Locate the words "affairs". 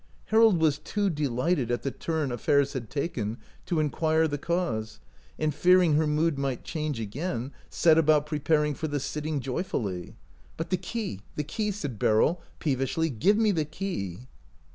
2.31-2.73